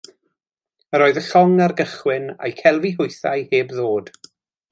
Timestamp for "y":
1.21-1.23